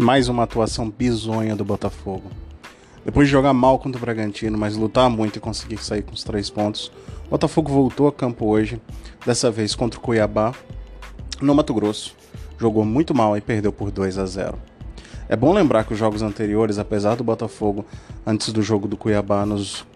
mais 0.00 0.30
uma 0.30 0.44
atuação 0.44 0.88
bizonha 0.88 1.54
do 1.54 1.62
Botafogo. 1.62 2.30
Depois 3.04 3.28
de 3.28 3.32
jogar 3.32 3.52
mal 3.52 3.78
contra 3.78 3.98
o 3.98 4.00
Bragantino, 4.00 4.56
mas 4.56 4.74
lutar 4.74 5.10
muito 5.10 5.36
e 5.36 5.40
conseguir 5.40 5.76
sair 5.76 6.02
com 6.02 6.14
os 6.14 6.24
três 6.24 6.48
pontos, 6.48 6.90
o 7.26 7.30
Botafogo 7.30 7.70
voltou 7.70 8.08
a 8.08 8.12
campo 8.12 8.46
hoje, 8.46 8.80
dessa 9.26 9.50
vez 9.50 9.74
contra 9.74 10.00
o 10.00 10.02
Cuiabá, 10.02 10.54
no 11.38 11.54
Mato 11.54 11.74
Grosso. 11.74 12.16
Jogou 12.58 12.82
muito 12.82 13.14
mal 13.14 13.36
e 13.36 13.42
perdeu 13.42 13.72
por 13.72 13.90
2 13.90 14.16
a 14.16 14.24
0. 14.24 14.58
É 15.28 15.36
bom 15.36 15.52
lembrar 15.52 15.84
que 15.84 15.92
os 15.92 15.98
jogos 15.98 16.22
anteriores, 16.22 16.78
apesar 16.78 17.14
do 17.14 17.22
Botafogo, 17.22 17.84
antes 18.26 18.52
do 18.52 18.62
jogo 18.62 18.88
do 18.88 18.96
Cuiabá, 18.96 19.44
nos 19.44 19.86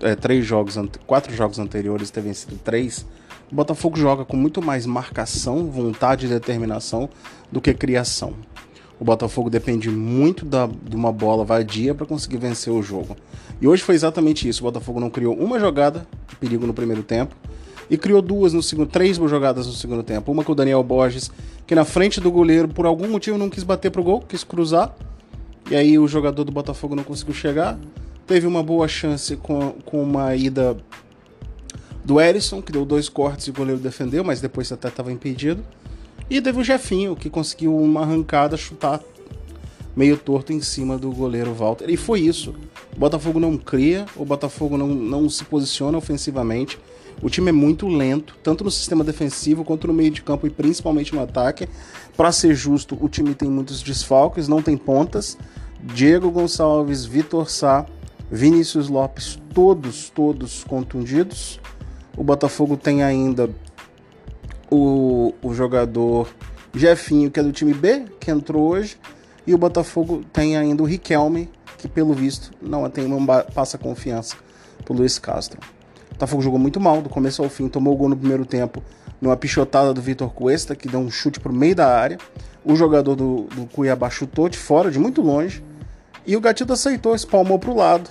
é, 0.00 0.16
três 0.16 0.44
jogos, 0.44 0.76
quatro 1.06 1.32
jogos 1.34 1.60
anteriores 1.60 2.10
ter 2.10 2.20
vencido 2.20 2.56
três, 2.56 3.06
o 3.50 3.54
Botafogo 3.54 3.96
joga 3.96 4.24
com 4.24 4.36
muito 4.36 4.60
mais 4.60 4.86
marcação, 4.86 5.70
vontade 5.70 6.26
e 6.26 6.28
determinação 6.28 7.08
do 7.50 7.60
que 7.60 7.72
criação. 7.72 8.34
O 9.02 9.04
Botafogo 9.04 9.50
depende 9.50 9.90
muito 9.90 10.46
da, 10.46 10.68
de 10.68 10.94
uma 10.94 11.10
bola 11.10 11.44
vadia 11.44 11.92
para 11.92 12.06
conseguir 12.06 12.36
vencer 12.36 12.72
o 12.72 12.80
jogo. 12.80 13.16
E 13.60 13.66
hoje 13.66 13.82
foi 13.82 13.96
exatamente 13.96 14.48
isso. 14.48 14.62
O 14.62 14.70
Botafogo 14.70 15.00
não 15.00 15.10
criou 15.10 15.34
uma 15.34 15.58
jogada 15.58 16.06
de 16.28 16.36
perigo 16.36 16.68
no 16.68 16.72
primeiro 16.72 17.02
tempo 17.02 17.34
e 17.90 17.98
criou 17.98 18.22
duas 18.22 18.52
no 18.52 18.62
segundo, 18.62 18.86
três 18.86 19.16
jogadas 19.16 19.66
no 19.66 19.72
segundo 19.72 20.04
tempo. 20.04 20.30
Uma 20.30 20.44
com 20.44 20.52
o 20.52 20.54
Daniel 20.54 20.84
Borges, 20.84 21.32
que 21.66 21.74
na 21.74 21.84
frente 21.84 22.20
do 22.20 22.30
goleiro, 22.30 22.68
por 22.68 22.86
algum 22.86 23.08
motivo, 23.08 23.36
não 23.36 23.50
quis 23.50 23.64
bater 23.64 23.90
pro 23.90 24.04
gol, 24.04 24.20
quis 24.20 24.44
cruzar. 24.44 24.94
E 25.68 25.74
aí 25.74 25.98
o 25.98 26.06
jogador 26.06 26.44
do 26.44 26.52
Botafogo 26.52 26.94
não 26.94 27.02
conseguiu 27.02 27.34
chegar. 27.34 27.76
Teve 28.24 28.46
uma 28.46 28.62
boa 28.62 28.86
chance 28.86 29.34
com, 29.34 29.72
com 29.84 30.00
uma 30.00 30.32
ida 30.36 30.76
do 32.04 32.20
Erisson, 32.20 32.62
que 32.62 32.70
deu 32.70 32.84
dois 32.84 33.08
cortes 33.08 33.48
e 33.48 33.50
o 33.50 33.52
goleiro 33.52 33.80
defendeu, 33.80 34.22
mas 34.22 34.40
depois 34.40 34.70
até 34.70 34.86
estava 34.86 35.10
impedido. 35.10 35.60
E 36.30 36.40
teve 36.40 36.60
o 36.60 36.64
Jefinho, 36.64 37.16
que 37.16 37.28
conseguiu 37.28 37.76
uma 37.76 38.02
arrancada, 38.02 38.56
chutar 38.56 39.00
meio 39.94 40.16
torto 40.16 40.52
em 40.52 40.60
cima 40.60 40.96
do 40.96 41.10
goleiro 41.10 41.52
Walter. 41.52 41.88
E 41.90 41.96
foi 41.96 42.20
isso. 42.20 42.54
O 42.96 42.98
Botafogo 42.98 43.38
não 43.38 43.56
cria, 43.56 44.06
o 44.16 44.24
Botafogo 44.24 44.76
não, 44.76 44.88
não 44.88 45.28
se 45.28 45.44
posiciona 45.44 45.98
ofensivamente. 45.98 46.78
O 47.20 47.30
time 47.30 47.50
é 47.50 47.52
muito 47.52 47.86
lento, 47.86 48.36
tanto 48.42 48.64
no 48.64 48.70
sistema 48.70 49.04
defensivo 49.04 49.64
quanto 49.64 49.86
no 49.86 49.92
meio 49.92 50.10
de 50.10 50.22
campo 50.22 50.46
e 50.46 50.50
principalmente 50.50 51.14
no 51.14 51.22
ataque. 51.22 51.68
Para 52.16 52.32
ser 52.32 52.54
justo, 52.54 52.98
o 53.00 53.08
time 53.08 53.34
tem 53.34 53.48
muitos 53.48 53.82
desfalques, 53.82 54.48
não 54.48 54.62
tem 54.62 54.76
pontas. 54.76 55.38
Diego 55.82 56.30
Gonçalves, 56.30 57.04
Vitor 57.04 57.50
Sá, 57.50 57.86
Vinícius 58.30 58.88
Lopes, 58.88 59.38
todos, 59.54 60.10
todos 60.10 60.64
contundidos. 60.64 61.60
O 62.16 62.24
Botafogo 62.24 62.76
tem 62.76 63.02
ainda 63.02 63.50
o, 64.72 65.34
o 65.42 65.52
jogador 65.52 66.34
Jefinho, 66.74 67.30
que 67.30 67.38
é 67.38 67.42
do 67.42 67.52
time 67.52 67.74
B, 67.74 68.06
que 68.18 68.30
entrou 68.30 68.70
hoje. 68.70 68.96
E 69.46 69.52
o 69.52 69.58
Botafogo 69.58 70.24
tem 70.32 70.56
ainda 70.56 70.82
o 70.82 70.86
Riquelme, 70.86 71.50
que 71.76 71.86
pelo 71.86 72.14
visto 72.14 72.52
não, 72.62 72.88
tem, 72.88 73.06
não 73.06 73.24
passa 73.54 73.76
confiança 73.76 74.36
pro 74.82 74.94
Luiz 74.94 75.18
Castro. 75.18 75.60
O 76.10 76.14
Botafogo 76.14 76.40
jogou 76.40 76.58
muito 76.58 76.80
mal, 76.80 77.02
do 77.02 77.10
começo 77.10 77.42
ao 77.42 77.50
fim, 77.50 77.68
tomou 77.68 77.92
o 77.92 77.96
gol 77.96 78.08
no 78.08 78.16
primeiro 78.16 78.46
tempo, 78.46 78.82
numa 79.20 79.36
pichotada 79.36 79.92
do 79.92 80.00
Vitor 80.00 80.32
Cuesta, 80.32 80.74
que 80.74 80.88
deu 80.88 81.00
um 81.00 81.10
chute 81.10 81.38
pro 81.38 81.52
meio 81.52 81.74
da 81.74 81.94
área. 81.94 82.16
O 82.64 82.74
jogador 82.74 83.14
do, 83.14 83.42
do 83.54 83.66
Cuiabá 83.66 84.08
chutou 84.08 84.48
de 84.48 84.56
fora, 84.56 84.90
de 84.90 84.98
muito 84.98 85.20
longe. 85.20 85.62
E 86.26 86.34
o 86.34 86.40
Gatito 86.40 86.72
aceitou, 86.72 87.14
espalmou 87.14 87.58
pro 87.58 87.76
lado. 87.76 88.08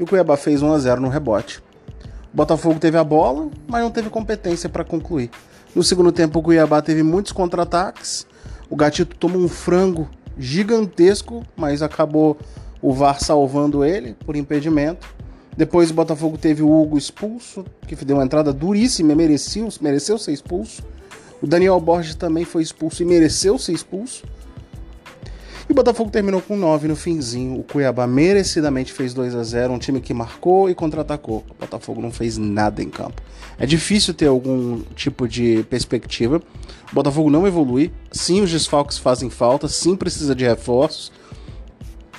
E 0.00 0.02
o 0.02 0.06
Cuiabá 0.06 0.36
fez 0.36 0.62
1 0.62 0.72
a 0.72 0.78
0 0.78 1.00
no 1.00 1.08
rebote. 1.08 1.62
O 2.32 2.36
Botafogo 2.36 2.80
teve 2.80 2.96
a 2.96 3.04
bola, 3.04 3.50
mas 3.68 3.82
não 3.82 3.90
teve 3.90 4.08
competência 4.08 4.68
para 4.68 4.82
concluir. 4.82 5.30
No 5.74 5.82
segundo 5.82 6.12
tempo, 6.12 6.38
o 6.38 6.42
Cuiabá 6.42 6.82
teve 6.82 7.02
muitos 7.02 7.32
contra-ataques. 7.32 8.26
O 8.68 8.76
Gatito 8.76 9.16
tomou 9.16 9.40
um 9.40 9.48
frango 9.48 10.08
gigantesco, 10.38 11.42
mas 11.56 11.80
acabou 11.80 12.36
o 12.80 12.92
VAR 12.92 13.20
salvando 13.20 13.84
ele 13.84 14.14
por 14.26 14.36
impedimento. 14.36 15.06
Depois 15.56 15.90
o 15.90 15.94
Botafogo 15.94 16.36
teve 16.36 16.62
o 16.62 16.70
Hugo 16.70 16.98
expulso, 16.98 17.64
que 17.86 17.94
deu 18.04 18.16
uma 18.16 18.24
entrada 18.24 18.52
duríssima, 18.52 19.14
mereceu, 19.14 19.68
mereceu 19.80 20.18
ser 20.18 20.32
expulso. 20.32 20.82
O 21.40 21.46
Daniel 21.46 21.80
Borges 21.80 22.14
também 22.14 22.44
foi 22.44 22.62
expulso 22.62 23.02
e 23.02 23.06
mereceu 23.06 23.58
ser 23.58 23.72
expulso. 23.72 24.24
E 25.68 25.72
o 25.72 25.74
Botafogo 25.74 26.10
terminou 26.10 26.40
com 26.40 26.56
9 26.56 26.88
no 26.88 26.96
finzinho. 26.96 27.58
O 27.58 27.62
Cuiabá 27.62 28.06
merecidamente 28.06 28.92
fez 28.92 29.14
2 29.14 29.34
a 29.34 29.42
0 29.42 29.72
um 29.72 29.78
time 29.78 30.00
que 30.00 30.12
marcou 30.12 30.68
e 30.68 30.74
contra-atacou. 30.74 31.44
O 31.50 31.54
Botafogo 31.60 32.00
não 32.00 32.10
fez 32.10 32.36
nada 32.36 32.82
em 32.82 32.90
campo. 32.90 33.22
É 33.58 33.66
difícil 33.66 34.12
ter 34.12 34.26
algum 34.26 34.80
tipo 34.96 35.28
de 35.28 35.64
perspectiva. 35.70 36.42
O 36.90 36.94
Botafogo 36.94 37.30
não 37.30 37.46
evolui. 37.46 37.92
Sim, 38.10 38.40
os 38.42 38.50
desfalques 38.50 38.98
fazem 38.98 39.30
falta. 39.30 39.68
Sim, 39.68 39.94
precisa 39.94 40.34
de 40.34 40.44
reforços. 40.44 41.12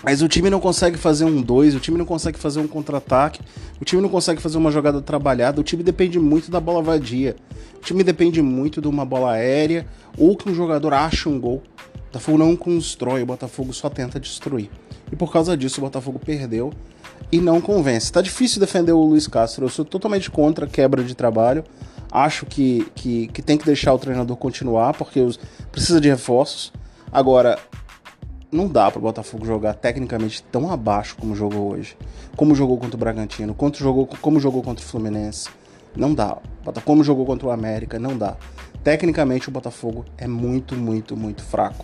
Mas 0.03 0.21
o 0.21 0.27
time 0.27 0.49
não 0.49 0.59
consegue 0.59 0.97
fazer 0.97 1.23
um 1.23 1.41
2, 1.41 1.75
o 1.75 1.79
time 1.79 1.97
não 1.97 2.05
consegue 2.05 2.37
fazer 2.37 2.59
um 2.59 2.67
contra-ataque, 2.67 3.39
o 3.79 3.85
time 3.85 4.01
não 4.01 4.09
consegue 4.09 4.41
fazer 4.41 4.57
uma 4.57 4.69
jogada 4.69 5.01
trabalhada, 5.01 5.61
o 5.61 5.63
time 5.63 5.81
depende 5.81 6.19
muito 6.19 6.51
da 6.51 6.59
bola 6.59 6.81
vadia. 6.81 7.37
O 7.77 7.79
time 7.79 8.03
depende 8.03 8.41
muito 8.41 8.81
de 8.81 8.87
uma 8.89 9.05
bola 9.05 9.31
aérea 9.31 9.87
ou 10.17 10.35
que 10.35 10.49
um 10.49 10.53
jogador 10.53 10.93
ache 10.93 11.29
um 11.29 11.39
gol. 11.39 11.63
Botafogo 12.13 12.37
não 12.37 12.55
constrói, 12.55 13.23
o 13.23 13.25
Botafogo 13.25 13.73
só 13.73 13.89
tenta 13.89 14.19
destruir. 14.19 14.69
E 15.11 15.15
por 15.15 15.33
causa 15.33 15.57
disso 15.57 15.81
o 15.81 15.83
Botafogo 15.83 16.19
perdeu 16.19 16.71
e 17.31 17.39
não 17.39 17.59
convence. 17.59 18.11
Tá 18.11 18.21
difícil 18.21 18.59
defender 18.59 18.91
o 18.91 19.03
Luiz 19.03 19.25
Castro, 19.25 19.65
eu 19.65 19.69
sou 19.69 19.83
totalmente 19.83 20.29
contra 20.29 20.65
a 20.65 20.69
quebra 20.69 21.03
de 21.03 21.15
trabalho. 21.15 21.63
Acho 22.11 22.45
que, 22.45 22.85
que, 22.93 23.27
que 23.29 23.41
tem 23.41 23.57
que 23.57 23.65
deixar 23.65 23.91
o 23.95 23.97
treinador 23.97 24.37
continuar, 24.37 24.93
porque 24.93 25.19
os, 25.19 25.39
precisa 25.71 25.99
de 25.99 26.07
reforços. 26.07 26.71
Agora, 27.11 27.57
não 28.51 28.67
dá 28.67 28.91
para 28.91 28.99
o 28.99 29.01
Botafogo 29.01 29.43
jogar 29.43 29.73
tecnicamente 29.73 30.43
tão 30.43 30.71
abaixo 30.71 31.15
como 31.19 31.35
jogou 31.35 31.73
hoje. 31.73 31.97
Como 32.35 32.53
jogou 32.53 32.77
contra 32.77 32.95
o 32.95 32.99
Bragantino, 32.99 33.55
como 33.55 33.73
jogou, 33.73 34.05
como 34.05 34.39
jogou 34.39 34.61
contra 34.61 34.85
o 34.85 34.87
Fluminense. 34.87 35.49
Não 35.95 36.13
dá. 36.13 36.37
Como 36.85 37.03
jogou 37.03 37.25
contra 37.25 37.47
o 37.47 37.51
América, 37.51 37.97
não 37.97 38.15
dá. 38.15 38.37
Tecnicamente 38.83 39.49
o 39.49 39.51
Botafogo 39.51 40.05
é 40.15 40.27
muito, 40.27 40.75
muito, 40.75 41.17
muito 41.17 41.41
fraco. 41.41 41.83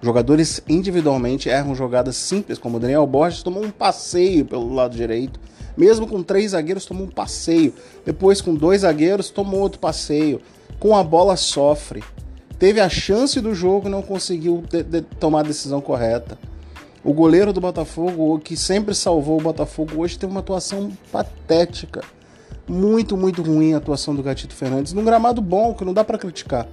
Jogadores 0.00 0.60
individualmente 0.68 1.48
erram 1.48 1.74
jogadas 1.74 2.16
simples, 2.16 2.58
como 2.58 2.76
o 2.76 2.80
Daniel 2.80 3.06
Borges 3.06 3.42
tomou 3.42 3.64
um 3.64 3.70
passeio 3.70 4.44
pelo 4.44 4.72
lado 4.72 4.96
direito. 4.96 5.40
Mesmo 5.76 6.06
com 6.06 6.22
três 6.22 6.52
zagueiros, 6.52 6.84
tomou 6.84 7.04
um 7.04 7.10
passeio. 7.10 7.72
Depois, 8.04 8.40
com 8.40 8.54
dois 8.54 8.82
zagueiros, 8.82 9.30
tomou 9.30 9.60
outro 9.60 9.78
passeio. 9.78 10.40
Com 10.78 10.96
a 10.96 11.02
bola, 11.02 11.36
sofre 11.36 12.02
teve 12.58 12.80
a 12.80 12.88
chance 12.88 13.40
do 13.40 13.54
jogo 13.54 13.88
não 13.88 14.02
conseguiu 14.02 14.64
de, 14.68 14.82
de, 14.82 15.02
tomar 15.02 15.40
a 15.40 15.44
decisão 15.44 15.80
correta. 15.80 16.38
O 17.04 17.12
goleiro 17.12 17.52
do 17.52 17.60
Botafogo, 17.60 18.38
que 18.40 18.56
sempre 18.56 18.94
salvou 18.94 19.38
o 19.38 19.42
Botafogo, 19.42 20.02
hoje 20.02 20.18
teve 20.18 20.32
uma 20.32 20.40
atuação 20.40 20.90
patética. 21.12 22.02
Muito, 22.66 23.16
muito 23.16 23.40
ruim 23.40 23.72
a 23.72 23.78
atuação 23.78 24.14
do 24.14 24.22
Gatito 24.22 24.54
Fernandes. 24.54 24.92
Num 24.92 25.04
gramado 25.04 25.40
bom, 25.40 25.72
que 25.72 25.84
não 25.84 25.94
dá 25.94 26.04
para 26.04 26.18
criticar. 26.18 26.66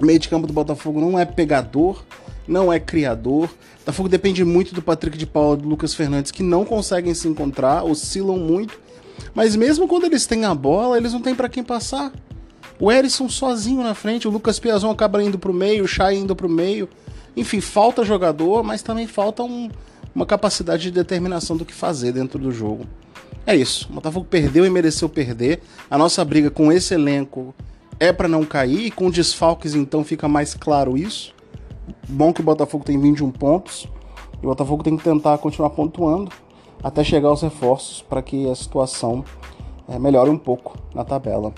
O 0.00 0.06
meio 0.06 0.18
de 0.18 0.28
campo 0.28 0.46
do 0.46 0.52
Botafogo 0.52 1.00
não 1.00 1.18
é 1.18 1.24
pegador, 1.24 2.04
não 2.46 2.72
é 2.72 2.78
criador. 2.78 3.46
O 3.46 3.78
Botafogo 3.80 4.08
depende 4.08 4.44
muito 4.44 4.74
do 4.74 4.80
Patrick 4.80 5.18
de 5.18 5.26
Paula 5.26 5.58
e 5.58 5.62
do 5.62 5.68
Lucas 5.68 5.94
Fernandes, 5.94 6.30
que 6.30 6.42
não 6.42 6.64
conseguem 6.64 7.14
se 7.14 7.26
encontrar, 7.26 7.84
oscilam 7.84 8.36
muito. 8.36 8.78
Mas 9.34 9.56
mesmo 9.56 9.88
quando 9.88 10.04
eles 10.04 10.26
têm 10.26 10.44
a 10.44 10.54
bola, 10.54 10.96
eles 10.96 11.12
não 11.12 11.20
têm 11.20 11.34
para 11.34 11.48
quem 11.48 11.64
passar. 11.64 12.12
O 12.80 12.92
Erisson 12.92 13.28
sozinho 13.28 13.82
na 13.82 13.94
frente, 13.94 14.28
o 14.28 14.30
Lucas 14.30 14.60
Piazon 14.60 14.90
acaba 14.90 15.22
indo 15.22 15.38
pro 15.38 15.52
meio, 15.52 15.82
o 15.82 15.88
Chay 15.88 16.16
indo 16.16 16.36
pro 16.36 16.48
meio. 16.48 16.88
Enfim, 17.36 17.60
falta 17.60 18.04
jogador, 18.04 18.62
mas 18.62 18.82
também 18.82 19.06
falta 19.06 19.42
um, 19.42 19.68
uma 20.14 20.24
capacidade 20.24 20.84
de 20.84 20.90
determinação 20.92 21.56
do 21.56 21.64
que 21.64 21.74
fazer 21.74 22.12
dentro 22.12 22.38
do 22.38 22.52
jogo. 22.52 22.86
É 23.44 23.56
isso. 23.56 23.88
O 23.90 23.94
Botafogo 23.94 24.26
perdeu 24.28 24.64
e 24.64 24.70
mereceu 24.70 25.08
perder. 25.08 25.60
A 25.90 25.98
nossa 25.98 26.24
briga 26.24 26.50
com 26.50 26.70
esse 26.70 26.94
elenco 26.94 27.54
é 28.00 28.12
para 28.12 28.28
não 28.28 28.44
cair, 28.44 28.86
e 28.86 28.90
com 28.90 29.10
desfalques 29.10 29.74
então 29.74 30.04
fica 30.04 30.28
mais 30.28 30.54
claro 30.54 30.96
isso. 30.96 31.34
Bom 32.08 32.32
que 32.32 32.40
o 32.40 32.44
Botafogo 32.44 32.84
tem 32.84 32.98
21 32.98 33.30
pontos. 33.30 33.88
E 34.40 34.46
o 34.46 34.48
Botafogo 34.48 34.82
tem 34.82 34.96
que 34.96 35.02
tentar 35.02 35.36
continuar 35.38 35.70
pontuando 35.70 36.30
até 36.82 37.02
chegar 37.02 37.28
aos 37.28 37.42
reforços 37.42 38.02
para 38.02 38.22
que 38.22 38.48
a 38.48 38.54
situação 38.54 39.24
é, 39.88 39.98
melhore 39.98 40.30
um 40.30 40.38
pouco 40.38 40.78
na 40.94 41.04
tabela. 41.04 41.52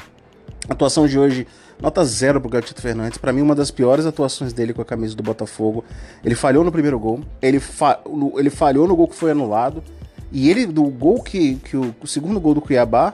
Atuação 0.69 1.07
de 1.07 1.19
hoje, 1.19 1.47
nota 1.81 2.05
zero 2.05 2.41
pro 2.41 2.49
Gatito 2.49 2.81
Fernandes. 2.81 3.19
Para 3.19 3.33
mim, 3.33 3.43
uma 3.43 3.55
das 3.55 3.71
piores 3.71 4.07
atuações 4.07 4.53
dele 4.53 4.73
com 4.73 4.81
a 4.81 4.85
camisa 4.85 5.15
do 5.15 5.23
Botafogo. 5.23 5.85
Ele 6.25 6.35
falhou 6.35 6.65
no 6.65 6.73
primeiro 6.73 6.99
gol, 6.99 7.21
ele, 7.43 7.61
fa 7.61 8.01
ele 8.37 8.51
falhou 8.51 8.87
no 8.87 8.97
gol 8.97 9.09
que 9.09 9.17
foi 9.17 9.33
anulado. 9.33 9.83
E 10.33 10.49
ele, 10.49 10.65
do 10.65 10.85
gol 10.85 11.23
que, 11.23 11.57
que 11.57 11.77
o, 11.77 11.95
o 12.01 12.07
segundo 12.07 12.39
gol 12.39 12.55
do 12.55 12.61
Cuiabá, 12.61 13.13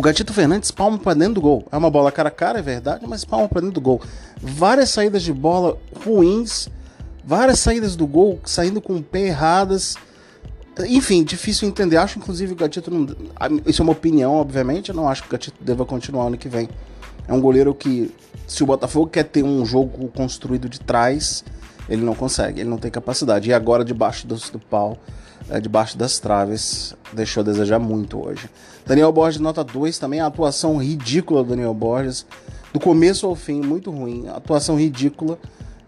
o 0.00 0.02
Gatito 0.02 0.32
Fernandes 0.32 0.70
palma 0.70 0.96
para 0.96 1.12
dentro 1.12 1.34
do 1.34 1.40
gol. 1.42 1.66
É 1.70 1.76
uma 1.76 1.90
bola 1.90 2.10
cara 2.10 2.30
a 2.30 2.32
cara, 2.32 2.58
é 2.58 2.62
verdade, 2.62 3.06
mas 3.06 3.22
palma 3.22 3.46
para 3.46 3.60
dentro 3.60 3.74
do 3.74 3.82
gol. 3.82 4.00
Várias 4.40 4.88
saídas 4.88 5.22
de 5.22 5.30
bola 5.30 5.78
ruins, 6.02 6.70
várias 7.22 7.58
saídas 7.58 7.96
do 7.96 8.06
gol 8.06 8.40
saindo 8.46 8.80
com 8.80 8.96
o 8.96 9.02
pé 9.02 9.26
erradas. 9.26 9.96
Enfim, 10.88 11.22
difícil 11.22 11.68
entender. 11.68 11.98
Acho, 11.98 12.18
inclusive, 12.18 12.54
o 12.54 12.56
Gatito 12.56 12.90
não. 12.90 13.14
Isso 13.66 13.82
é 13.82 13.84
uma 13.84 13.92
opinião, 13.92 14.36
obviamente. 14.36 14.88
Eu 14.88 14.94
não 14.94 15.06
acho 15.06 15.20
que 15.20 15.28
o 15.28 15.32
Gatito 15.32 15.62
deva 15.62 15.84
continuar 15.84 16.28
ano 16.28 16.38
que 16.38 16.48
vem. 16.48 16.66
É 17.28 17.34
um 17.34 17.40
goleiro 17.40 17.74
que, 17.74 18.10
se 18.46 18.62
o 18.62 18.66
Botafogo 18.66 19.06
quer 19.06 19.24
ter 19.24 19.42
um 19.42 19.66
jogo 19.66 20.08
construído 20.16 20.66
de 20.66 20.80
trás, 20.80 21.44
Ele 21.88 22.02
não 22.02 22.14
consegue, 22.14 22.60
ele 22.60 22.70
não 22.70 22.78
tem 22.78 22.90
capacidade. 22.90 23.48
E 23.48 23.52
agora, 23.52 23.84
debaixo 23.84 24.26
do, 24.26 24.36
do 24.36 24.58
pau, 24.58 24.98
é, 25.48 25.60
debaixo 25.60 25.96
das 25.96 26.18
traves, 26.18 26.94
deixou 27.12 27.42
a 27.42 27.44
desejar 27.44 27.78
muito 27.78 28.24
hoje. 28.24 28.48
Daniel 28.86 29.12
Borges, 29.12 29.40
nota 29.40 29.64
2, 29.64 29.98
também 29.98 30.20
a 30.20 30.26
atuação 30.26 30.76
ridícula 30.76 31.42
do 31.42 31.50
Daniel 31.50 31.74
Borges, 31.74 32.26
do 32.72 32.80
começo 32.80 33.26
ao 33.26 33.34
fim, 33.34 33.60
muito 33.60 33.90
ruim. 33.90 34.28
Atuação 34.28 34.78
ridícula, 34.78 35.38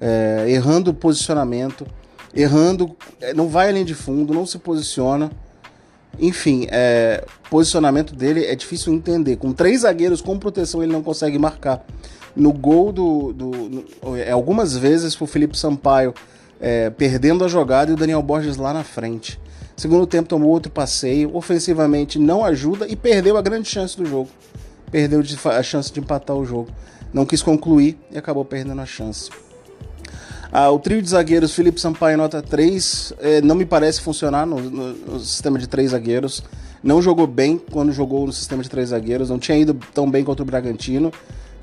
é, 0.01 0.47
errando 0.49 0.91
o 0.91 0.95
posicionamento, 0.95 1.87
errando, 2.35 2.97
é, 3.21 3.33
não 3.33 3.49
vai 3.49 3.69
além 3.69 3.85
de 3.85 3.95
fundo, 3.95 4.35
não 4.35 4.47
se 4.47 4.59
posiciona. 4.59 5.31
Enfim, 6.19 6.67
é, 6.71 7.25
posicionamento 7.49 8.15
dele 8.15 8.45
é 8.45 8.55
difícil 8.55 8.93
entender. 8.93 9.37
Com 9.37 9.53
três 9.53 9.81
zagueiros 9.81 10.21
com 10.21 10.39
proteção, 10.39 10.83
ele 10.83 10.93
não 10.93 11.03
consegue 11.03 11.39
marcar. 11.39 11.85
No 12.35 12.53
gol 12.53 12.93
do. 12.93 13.33
do 13.33 13.51
no, 13.51 14.17
é, 14.17 14.31
algumas 14.31 14.77
vezes 14.77 15.19
o 15.21 15.27
Felipe 15.27 15.57
Sampaio 15.57 16.15
é, 16.61 16.91
perdendo 16.91 17.45
a 17.45 17.49
jogada 17.49 17.91
e 17.91 17.95
o 17.95 17.97
Daniel 17.97 18.23
Borges 18.23 18.57
lá 18.57 18.73
na 18.73 18.85
frente. 18.85 19.41
Segundo 19.77 20.07
tempo 20.07 20.29
tomou 20.29 20.51
outro 20.51 20.71
passeio, 20.71 21.35
ofensivamente 21.35 22.19
não 22.19 22.45
ajuda 22.45 22.87
e 22.87 22.95
perdeu 22.95 23.37
a 23.37 23.43
grande 23.43 23.69
chance 23.69 23.97
do 23.97 24.07
jogo. 24.07 24.31
Perdeu 24.91 25.23
a 25.45 25.63
chance 25.63 25.93
de 25.93 25.99
empatar 25.99 26.37
o 26.37 26.45
jogo. 26.45 26.69
Não 27.13 27.27
quis 27.27 27.43
concluir 27.43 27.99
e 28.11 28.19
acabou 28.19 28.45
perdendo 28.45 28.81
a 28.81 28.87
chance. 28.87 29.31
Ah, 30.55 30.71
o 30.71 30.79
trio 30.79 31.01
de 31.01 31.09
zagueiros, 31.09 31.55
Felipe 31.55 31.81
Sampaio, 31.81 32.19
nota 32.19 32.43
3, 32.43 33.15
é, 33.21 33.41
não 33.41 33.55
me 33.55 33.65
parece 33.65 34.03
funcionar 34.03 34.45
no, 34.45 34.61
no, 34.61 34.93
no, 34.93 35.19
sistema 35.19 35.59
de 35.59 35.67
três 35.67 35.93
zagueiros. 35.93 36.43
Não 36.83 37.01
jogou 37.01 37.27
bem 37.27 37.59
quando 37.71 37.91
jogou 37.91 38.27
no 38.27 38.33
sistema 38.35 38.63
de 38.63 38.69
três 38.69 38.91
zagueiros, 38.91 39.31
não 39.31 39.39
tinha 39.39 39.57
ido 39.57 39.73
tão 39.95 40.11
bem 40.11 40.23
contra 40.23 40.43
o 40.43 40.47
Bragantino, 40.47 41.11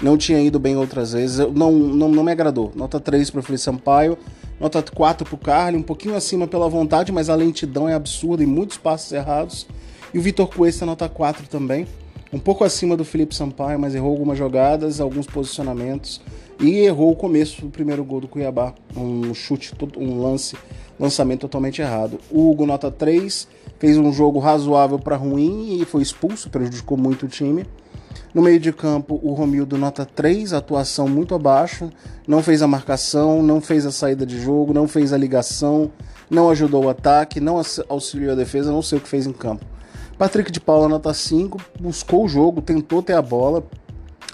não 0.02 0.18
tinha 0.18 0.42
ido 0.42 0.58
bem 0.58 0.76
outras 0.76 1.12
vezes, 1.12 1.38
não, 1.54 1.72
não, 1.72 2.10
não 2.10 2.24
me 2.24 2.32
agradou. 2.32 2.72
Nota 2.76 3.00
3 3.00 3.30
para 3.30 3.42
o 3.42 3.44
Felipe 3.44 3.62
Sampaio, 3.62 4.18
nota 4.60 4.82
4 4.82 5.24
para 5.24 5.36
o 5.36 5.38
Carly, 5.38 5.78
um 5.78 5.84
pouquinho 5.84 6.16
acima 6.16 6.48
pela 6.48 6.68
vontade, 6.68 7.12
mas 7.12 7.30
a 7.30 7.36
lentidão 7.36 7.88
é 7.88 7.94
absurda 7.94 8.42
e 8.42 8.48
muitos 8.48 8.78
passos 8.80 9.12
errados. 9.12 9.68
E 10.12 10.18
o 10.18 10.22
Vitor 10.22 10.48
Cuesta, 10.48 10.84
nota 10.84 11.08
4 11.08 11.48
também 11.48 11.86
um 12.32 12.40
pouco 12.40 12.64
acima 12.64 12.96
do 12.96 13.04
Felipe 13.04 13.36
Sampaio, 13.36 13.80
mas 13.80 13.96
errou 13.96 14.12
algumas 14.12 14.38
jogadas, 14.38 15.02
alguns 15.02 15.26
posicionamentos 15.26 16.22
e 16.60 16.80
errou 16.80 17.12
o 17.12 17.16
começo 17.16 17.62
do 17.62 17.70
primeiro 17.70 18.04
gol 18.04 18.22
do 18.22 18.28
Cuiabá, 18.28 18.74
um 18.96 19.34
chute, 19.34 19.74
um 19.98 20.22
lance, 20.22 20.56
lançamento 21.00 21.42
totalmente 21.42 21.82
errado. 21.82 22.20
O 22.30 22.52
Hugo 22.52 22.66
nota 22.66 22.92
3, 22.92 23.48
fez 23.80 23.98
um 23.98 24.12
jogo 24.12 24.40
razoável 24.40 25.00
para 25.00 25.16
ruim 25.16 25.80
e 25.82 25.86
foi 25.86 26.02
expulso, 26.02 26.50
prejudicou 26.50 26.98
muito 26.98 27.26
o 27.26 27.30
time. 27.30 27.66
No 28.34 28.44
meio 28.44 28.60
de 28.60 28.72
campo, 28.72 29.20
o 29.24 29.34
Romildo 29.34 29.78
nota 29.78 30.06
3, 30.06 30.54
atuação 30.54 31.08
muito 31.08 31.34
abaixo, 31.34 31.90
não 32.28 32.44
fez 32.44 32.62
a 32.62 32.68
marcação, 32.68 33.42
não 33.42 33.60
fez 33.60 33.86
a 33.86 33.92
saída 33.92 34.24
de 34.26 34.40
jogo, 34.40 34.72
não 34.72 34.88
fez 34.88 35.14
a 35.14 35.18
ligação, 35.18 35.90
não 36.30 36.50
ajudou 36.50 36.86
o 36.86 36.90
ataque, 36.90 37.40
não 37.40 37.60
auxiliou 37.88 38.34
a 38.34 38.36
defesa, 38.36 38.72
não 38.72 38.84
sei 38.84 39.00
o 39.00 39.02
que 39.02 39.08
fez 39.08 39.26
em 39.26 39.34
campo. 39.34 39.66
Patrick 40.20 40.52
de 40.52 40.60
Paula, 40.60 40.90
nota 40.90 41.14
5, 41.14 41.58
buscou 41.80 42.26
o 42.26 42.28
jogo, 42.28 42.62
tentou 42.62 43.02
ter 43.02 43.14
a 43.14 43.22
bola, 43.22 43.64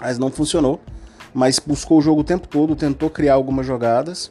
mas 0.00 0.18
não 0.18 0.32
funcionou. 0.32 0.80
Mas 1.32 1.60
buscou 1.60 1.98
o 1.98 2.02
jogo 2.02 2.22
o 2.22 2.24
tempo 2.24 2.48
todo, 2.48 2.74
tentou 2.74 3.08
criar 3.08 3.34
algumas 3.34 3.64
jogadas. 3.64 4.28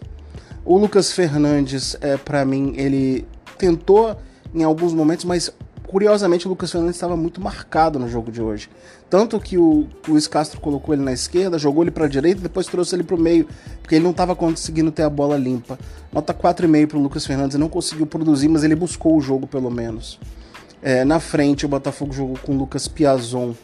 O 0.66 0.78
Lucas 0.78 1.14
Fernandes, 1.14 1.96
é, 2.02 2.18
para 2.18 2.44
mim, 2.44 2.74
ele 2.76 3.26
tentou 3.58 4.18
em 4.54 4.66
alguns 4.66 4.94
momentos, 4.94 5.24
mas 5.24 5.50
curiosamente 5.88 6.46
o 6.46 6.50
Lucas 6.50 6.74
Fernandes 6.74 6.98
estava 6.98 7.16
muito 7.16 7.40
marcado 7.40 7.98
no 7.98 8.10
jogo 8.10 8.34
de 8.34 8.42
hoje. 8.42 8.70
Tanto 9.10 9.40
que 9.40 9.58
o 9.58 9.88
Luiz 10.06 10.28
Castro 10.28 10.60
colocou 10.60 10.94
ele 10.94 11.04
na 11.04 11.14
esquerda, 11.14 11.58
jogou 11.58 11.86
ele 11.86 11.92
para 11.92 12.04
a 12.04 12.10
direita 12.10 12.42
depois 12.42 12.68
trouxe 12.68 12.98
ele 12.98 13.04
para 13.04 13.16
o 13.16 13.20
meio, 13.20 13.48
porque 13.82 13.96
ele 13.96 14.04
não 14.04 14.12
estava 14.12 14.36
conseguindo 14.36 14.92
ter 14.92 15.04
a 15.04 15.10
bola 15.10 15.38
limpa. 15.38 15.80
Nota 16.12 16.34
4,5 16.34 16.88
para 16.88 16.98
o 16.98 17.02
Lucas 17.02 17.26
Fernandes, 17.26 17.58
não 17.58 17.70
conseguiu 17.70 18.06
produzir, 18.06 18.50
mas 18.50 18.66
ele 18.66 18.76
buscou 18.76 19.16
o 19.16 19.22
jogo 19.22 19.48
pelo 19.48 19.72
menos. 19.72 20.20
É, 20.86 21.04
na 21.04 21.20
frente, 21.20 21.66
o 21.66 21.68
Botafogo 21.68 22.14
jogou 22.14 22.38
com 22.38 22.56
Lucas 22.56 22.88
Piazon. 22.88 23.56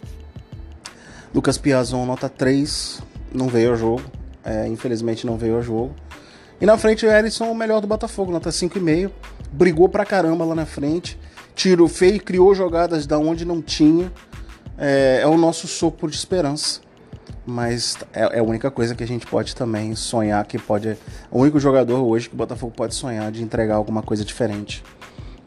Lucas 1.32 1.56
Piazon, 1.56 2.04
nota 2.04 2.28
3, 2.28 3.00
não 3.32 3.48
veio 3.48 3.70
ao 3.70 3.76
jogo. 3.76 4.02
É, 4.44 4.68
infelizmente 4.68 5.24
não 5.24 5.38
veio 5.38 5.58
ao 5.58 5.62
jogo. 5.62 5.94
E 6.60 6.66
na 6.66 6.80
frente, 6.80 7.06
o 7.06 7.12
Erisson, 7.12 7.52
o 7.52 7.54
melhor 7.54 7.80
do 7.80 7.86
Botafogo, 7.86 8.32
nota 8.32 8.50
5,5. 8.50 9.12
Brigou 9.52 9.88
pra 9.88 10.04
caramba 10.04 10.44
lá 10.44 10.56
na 10.56 10.66
frente. 10.66 11.16
Tirou 11.54 11.88
feio, 11.88 12.20
criou 12.20 12.56
jogadas 12.56 13.06
da 13.06 13.20
onde 13.20 13.46
não 13.46 13.62
tinha. 13.62 14.12
É, 14.76 15.20
é 15.22 15.28
o 15.28 15.38
nosso 15.38 15.68
sopro 15.68 16.10
de 16.10 16.16
esperança. 16.16 16.82
Mas 17.46 18.00
é, 18.14 18.38
é, 18.38 18.40
a 18.40 18.44
única 18.44 18.72
coisa 18.72 18.96
que 18.96 19.04
a 19.04 19.08
gente 19.08 19.28
pode 19.28 19.56
também 19.56 19.94
sonhar 19.94 20.44
que 20.48 20.58
pode. 20.58 20.90
É 20.90 20.98
o 21.30 21.42
único 21.42 21.60
jogador 21.60 22.04
hoje 22.04 22.30
que 22.30 22.34
o 22.34 22.38
Botafogo 22.38 22.74
pode 22.76 22.96
sonhar 22.96 23.32
de 23.32 23.44
entregar 23.44 23.76
alguma 23.76 24.02
coisa 24.02 24.26
diferente. 24.26 24.84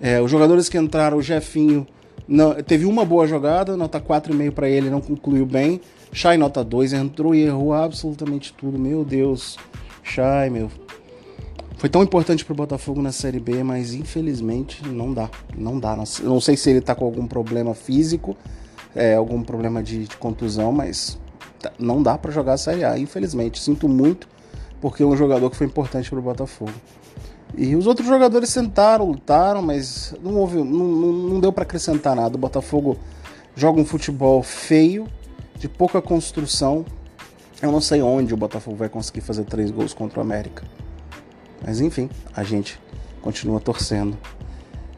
É, 0.04 0.20
os 0.20 0.30
jogadores 0.30 0.68
que 0.68 0.76
entraram, 0.76 1.16
o 1.16 1.22
Jefinho 1.22 1.86
não, 2.28 2.52
teve 2.62 2.84
uma 2.84 3.06
boa 3.06 3.26
jogada, 3.26 3.74
nota 3.74 3.98
4,5 3.98 4.50
para 4.50 4.68
ele, 4.68 4.90
não 4.90 5.00
concluiu 5.00 5.46
bem. 5.46 5.80
Shai, 6.12 6.36
nota 6.36 6.62
2, 6.62 6.92
entrou 6.92 7.34
e 7.34 7.44
errou 7.44 7.72
absolutamente 7.72 8.52
tudo. 8.52 8.78
Meu 8.78 9.02
Deus, 9.02 9.56
Shai, 10.02 10.50
meu. 10.50 10.70
Foi 11.78 11.88
tão 11.88 12.02
importante 12.02 12.44
pro 12.44 12.54
Botafogo 12.54 13.00
na 13.00 13.12
Série 13.12 13.40
B, 13.40 13.64
mas 13.64 13.94
infelizmente 13.94 14.86
não 14.86 15.14
dá. 15.14 15.30
Não 15.56 15.80
dá. 15.80 15.96
Não 15.96 16.38
sei 16.38 16.54
se 16.54 16.68
ele 16.68 16.82
tá 16.82 16.94
com 16.94 17.06
algum 17.06 17.26
problema 17.26 17.72
físico, 17.72 18.36
é, 18.94 19.14
algum 19.14 19.42
problema 19.42 19.82
de, 19.82 20.04
de 20.06 20.16
contusão, 20.18 20.70
mas 20.70 21.18
tá, 21.58 21.72
não 21.78 22.02
dá 22.02 22.18
para 22.18 22.30
jogar 22.30 22.52
a 22.52 22.58
Série 22.58 22.84
A, 22.84 22.98
infelizmente. 22.98 23.58
Sinto 23.58 23.88
muito, 23.88 24.28
porque 24.82 25.02
é 25.02 25.06
um 25.06 25.16
jogador 25.16 25.48
que 25.48 25.56
foi 25.56 25.66
importante 25.66 26.10
pro 26.10 26.20
Botafogo. 26.20 26.74
E 27.56 27.76
os 27.76 27.86
outros 27.86 28.06
jogadores 28.06 28.50
sentaram, 28.50 29.06
lutaram, 29.06 29.62
mas 29.62 30.14
não, 30.22 30.36
houve, 30.36 30.56
não, 30.58 30.64
não, 30.64 31.40
deu 31.40 31.52
para 31.52 31.62
acrescentar 31.62 32.16
nada. 32.16 32.36
O 32.36 32.38
Botafogo 32.38 32.96
joga 33.54 33.80
um 33.80 33.84
futebol 33.84 34.42
feio, 34.42 35.06
de 35.58 35.68
pouca 35.68 36.02
construção. 36.02 36.84
Eu 37.62 37.70
não 37.70 37.80
sei 37.80 38.02
onde 38.02 38.34
o 38.34 38.36
Botafogo 38.36 38.76
vai 38.76 38.88
conseguir 38.88 39.20
fazer 39.20 39.44
três 39.44 39.70
gols 39.70 39.94
contra 39.94 40.18
o 40.18 40.22
América. 40.22 40.64
Mas 41.64 41.80
enfim, 41.80 42.10
a 42.34 42.42
gente 42.42 42.80
continua 43.22 43.60
torcendo 43.60 44.18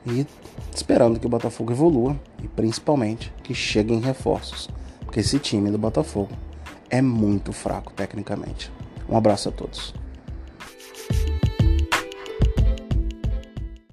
e 0.06 0.26
esperando 0.74 1.20
que 1.20 1.26
o 1.26 1.28
Botafogo 1.28 1.72
evolua 1.72 2.18
e 2.42 2.48
principalmente 2.48 3.32
que 3.42 3.54
cheguem 3.54 4.00
reforços. 4.00 4.68
Porque 5.00 5.20
esse 5.20 5.38
time 5.38 5.70
do 5.70 5.78
Botafogo 5.78 6.30
é 6.90 7.02
muito 7.02 7.52
fraco 7.52 7.92
tecnicamente. 7.92 8.72
Um 9.08 9.16
abraço 9.16 9.48
a 9.48 9.52
todos. 9.52 9.94